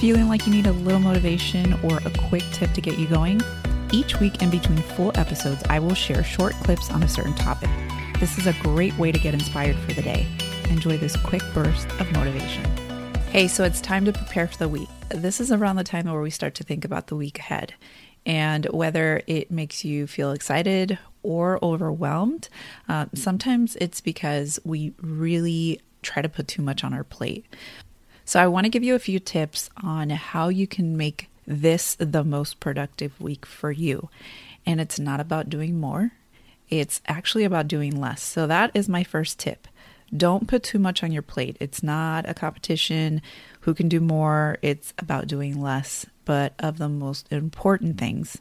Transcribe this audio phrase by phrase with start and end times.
[0.00, 3.40] Feeling like you need a little motivation or a quick tip to get you going?
[3.92, 7.70] Each week in between full episodes, I will share short clips on a certain topic.
[8.18, 10.26] This is a great way to get inspired for the day.
[10.68, 12.64] Enjoy this quick burst of motivation.
[13.30, 14.88] Hey, so it's time to prepare for the week.
[15.10, 17.74] This is around the time where we start to think about the week ahead
[18.26, 22.48] and whether it makes you feel excited or overwhelmed.
[22.88, 27.46] Uh, sometimes it's because we really try to put too much on our plate.
[28.24, 31.94] So, I want to give you a few tips on how you can make this
[31.96, 34.08] the most productive week for you.
[34.64, 36.12] And it's not about doing more,
[36.70, 38.22] it's actually about doing less.
[38.22, 39.68] So, that is my first tip.
[40.16, 41.56] Don't put too much on your plate.
[41.60, 43.20] It's not a competition
[43.60, 48.38] who can do more, it's about doing less, but of the most important things.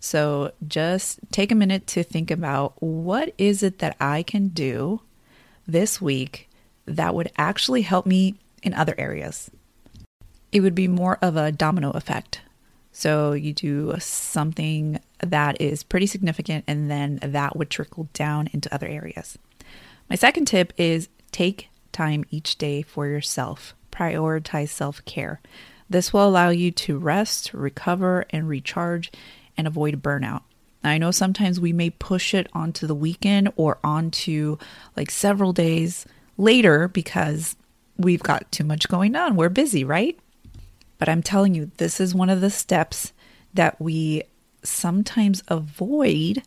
[0.00, 5.00] So, just take a minute to think about what is it that I can do
[5.66, 6.48] this week
[6.86, 9.50] that would actually help me in other areas.
[10.50, 12.42] It would be more of a domino effect.
[12.92, 18.72] So you do something that is pretty significant, and then that would trickle down into
[18.72, 19.38] other areas.
[20.10, 25.40] My second tip is take time each day for yourself, prioritize self care.
[25.88, 29.10] This will allow you to rest, recover, and recharge
[29.56, 30.42] and avoid burnout.
[30.84, 34.58] I know sometimes we may push it onto the weekend or onto
[34.96, 37.56] like several days later because
[38.02, 39.36] we've got too much going on.
[39.36, 40.18] We're busy, right?
[40.98, 43.12] But I'm telling you, this is one of the steps
[43.54, 44.22] that we
[44.62, 46.42] sometimes avoid,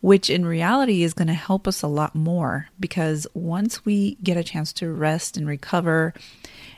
[0.00, 4.36] which in reality is going to help us a lot more because once we get
[4.36, 6.14] a chance to rest and recover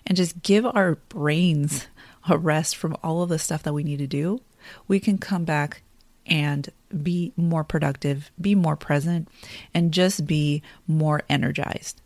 [0.07, 1.87] and just give our brains
[2.29, 4.41] a rest from all of the stuff that we need to do,
[4.89, 5.83] we can come back
[6.27, 6.71] and
[7.03, 9.29] be more productive, be more present,
[9.75, 12.01] and just be more energized.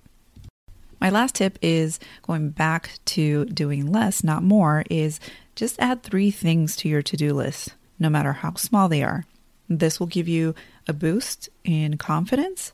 [1.00, 5.20] My last tip is going back to doing less, not more, is
[5.55, 9.24] just add three things to your to do list, no matter how small they are.
[9.69, 10.55] This will give you
[10.86, 12.73] a boost in confidence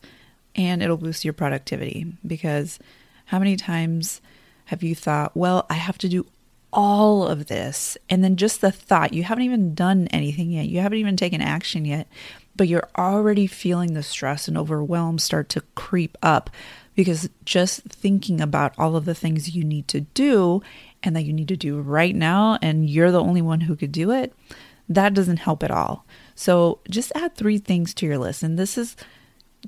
[0.55, 2.78] and it'll boost your productivity because
[3.27, 4.21] how many times
[4.66, 6.27] have you thought, well, I have to do
[6.72, 7.97] all of this?
[8.10, 11.41] And then just the thought, you haven't even done anything yet, you haven't even taken
[11.41, 12.09] action yet,
[12.56, 16.50] but you're already feeling the stress and overwhelm start to creep up
[16.94, 20.62] because just thinking about all of the things you need to do
[21.03, 23.92] and that you need to do right now, and you're the only one who could
[23.92, 24.32] do it,
[24.88, 26.04] that doesn't help at all.
[26.34, 28.42] So just add three things to your list.
[28.42, 28.97] And this is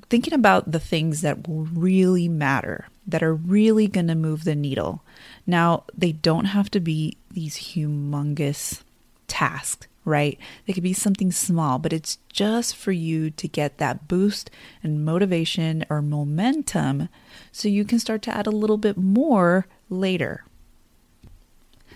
[0.09, 4.55] thinking about the things that will really matter, that are really going to move the
[4.55, 5.03] needle.
[5.47, 8.81] Now, they don't have to be these humongous
[9.27, 10.39] tasks right?
[10.67, 14.49] It could be something small, but it's just for you to get that boost
[14.83, 17.09] and motivation or momentum
[17.51, 20.45] so you can start to add a little bit more later.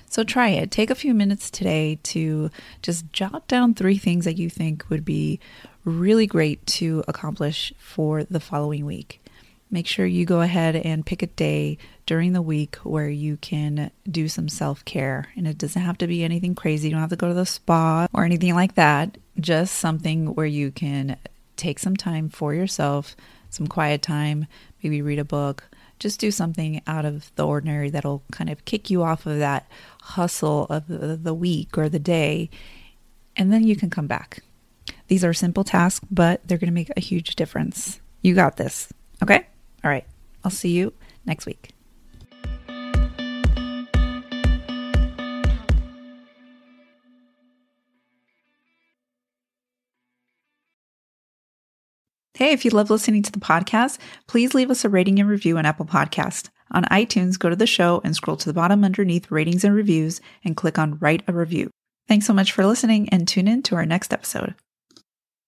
[0.09, 0.71] So try it.
[0.71, 2.49] Take a few minutes today to
[2.81, 5.39] just jot down three things that you think would be
[5.85, 9.21] really great to accomplish for the following week
[9.71, 13.91] make sure you go ahead and pick a day during the week where you can
[14.09, 15.31] do some self care.
[15.35, 16.87] And it doesn't have to be anything crazy.
[16.87, 19.17] You don't have to go to the spa or anything like that.
[19.39, 21.17] Just something where you can
[21.55, 23.15] take some time for yourself,
[23.49, 24.47] some quiet time,
[24.81, 25.69] maybe read a book.
[25.99, 29.69] Just do something out of the ordinary that'll kind of kick you off of that
[30.01, 32.49] hustle of the week or the day.
[33.35, 34.41] And then you can come back.
[35.07, 37.99] These are simple tasks, but they're going to make a huge difference.
[38.21, 38.87] You got this.
[39.21, 39.45] Okay?
[39.83, 40.05] All right.
[40.43, 40.93] I'll see you
[41.25, 41.73] next week.
[52.39, 55.57] Hey, if you love listening to the podcast, please leave us a rating and review
[55.57, 56.49] on Apple Podcast.
[56.71, 60.21] On iTunes, go to the show and scroll to the bottom underneath ratings and reviews
[60.45, 61.69] and click on write a review.
[62.07, 64.55] Thanks so much for listening and tune in to our next episode.